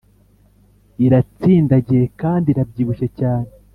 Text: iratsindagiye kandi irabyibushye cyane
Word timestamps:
iratsindagiye 1.05 2.05
kandi 2.21 2.45
irabyibushye 2.49 3.07
cyane 3.19 3.47